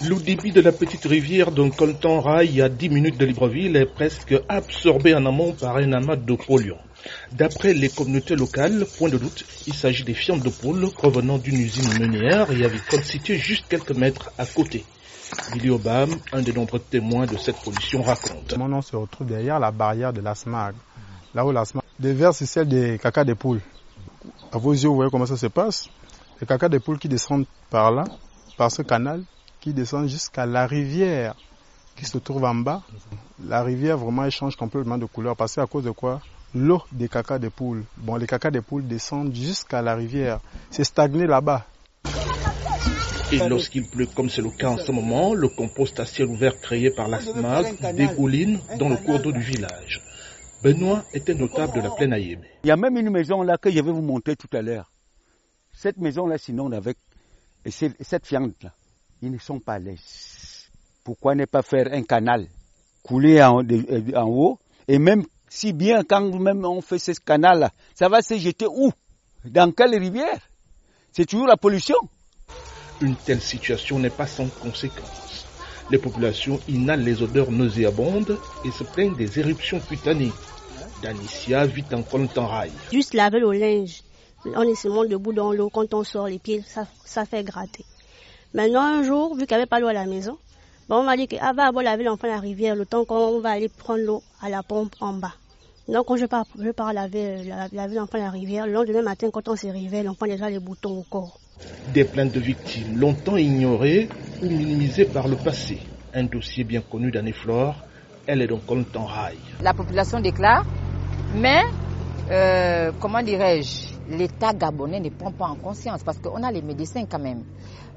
[0.00, 3.84] Le débit de la petite rivière d'un coltan rail à 10 minutes de Libreville est
[3.92, 6.78] presque absorbé en amont par un amas de polluants.
[7.32, 11.56] D'après les communautés locales, point de doute, il s'agit des fientes de poules provenant d'une
[11.56, 14.84] usine meunière et avicole située juste quelques mètres à côté.
[15.52, 18.56] Billy Obam, un des nombreux témoins de cette pollution, raconte.
[18.56, 20.76] Mon nom se retrouve derrière la barrière de l'ASMAG,
[21.34, 23.60] là où l'ASMAG déverse celle des caca des poules.
[24.52, 25.88] À vos yeux, vous voyez comment ça se passe?
[26.40, 28.04] Les caca des poules qui descendent par là,
[28.56, 29.24] par ce canal,
[29.60, 31.34] qui descend jusqu'à la rivière
[31.96, 32.82] qui se trouve en bas.
[33.44, 36.20] La rivière vraiment elle change complètement de couleur parce qu'à cause de quoi?
[36.54, 37.84] L'eau des caca des poules.
[37.96, 40.40] Bon, les caca des poules descendent jusqu'à la rivière.
[40.70, 41.66] C'est stagné là-bas.
[43.30, 46.58] Et lorsqu'il pleut, comme c'est le cas en ce moment, le compost à ciel ouvert
[46.60, 50.00] créé par la SMAG dégouline dans le cours d'eau du village.
[50.62, 52.48] Benoît était notable de la plaine Ayébé.
[52.64, 54.90] Il y a même une maison là que je vais vous montrer tout à l'heure.
[55.72, 56.96] Cette maison là, sinon, avec
[57.66, 58.72] cette fiente là,
[59.22, 60.68] ils ne sont pas à l'aise.
[61.04, 62.48] Pourquoi ne pas faire un canal
[63.02, 63.60] couler en,
[64.14, 68.20] en haut et même si bien quand même on fait ce canal là, ça va
[68.20, 68.90] se jeter où?
[69.44, 70.40] Dans quelle rivière?
[71.12, 71.96] C'est toujours la pollution.
[73.00, 75.46] Une telle situation n'est pas sans conséquences.
[75.90, 80.32] Les populations inhalent les odeurs nauséabondes et se plaignent des éruptions cutanées.
[81.02, 82.72] Danicia vit en rail.
[82.92, 84.02] Juste laver le linge.
[84.44, 85.70] On est seulement debout dans l'eau.
[85.70, 87.84] Quand on sort les pieds, ça, ça fait gratter.
[88.54, 90.38] Maintenant, un jour, vu qu'il n'y avait pas l'eau à la maison,
[90.88, 93.68] on m'a dit qu'elle va laver l'enfant à la rivière le temps qu'on va aller
[93.68, 95.34] prendre l'eau à la pompe en bas.
[95.86, 99.28] Donc, quand je pars, je pars laver, laver l'enfant à la rivière, le lendemain matin,
[99.30, 101.38] quand on se réveille, l'enfant a déjà les boutons au corps.
[101.92, 104.08] Des plaintes de victimes longtemps ignorées
[104.42, 105.78] ou minimisées par le passé.
[106.14, 107.74] Un dossier bien connu d'Anne-Flore,
[108.26, 109.36] elle est donc en temps rail.
[109.62, 110.64] La population déclare,
[111.34, 111.62] mais
[112.30, 117.04] euh, comment dirais-je, l'État gabonais ne prend pas en conscience parce qu'on a les médecins
[117.06, 117.44] quand même.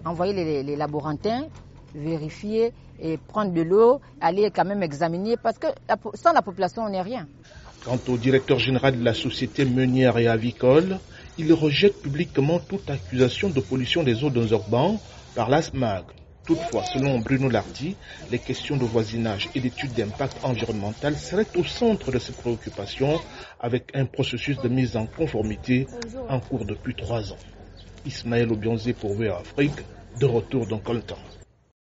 [0.05, 1.45] Envoyer les, laborantins,
[1.95, 5.67] vérifier et prendre de l'eau, aller quand même examiner parce que
[6.15, 7.27] sans la population on n'est rien.
[7.83, 10.99] Quant au directeur général de la société meunière et avicole,
[11.37, 14.99] il rejette publiquement toute accusation de pollution des eaux d'un urbains
[15.33, 16.05] par la SMAG.
[16.45, 17.95] Toutefois, selon Bruno Lardy,
[18.31, 23.19] les questions de voisinage et d'études d'impact environnemental seraient au centre de ses préoccupations
[23.59, 25.87] avec un processus de mise en conformité
[26.29, 27.37] en cours depuis trois ans.
[28.05, 29.85] Ismaël Obionzé pour VA Afrique,
[30.19, 31.17] de retour dans Coltan.